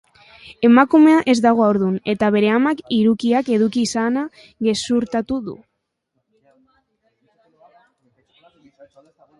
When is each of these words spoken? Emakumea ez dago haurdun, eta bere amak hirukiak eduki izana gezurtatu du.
Emakumea 0.67 1.17
ez 1.33 1.35
dago 1.45 1.65
haurdun, 1.65 1.99
eta 2.13 2.29
bere 2.35 2.49
amak 2.53 2.81
hirukiak 2.95 3.51
eduki 3.57 3.85
izana 3.89 4.25
gezurtatu 4.69 5.39
du. 5.51 5.55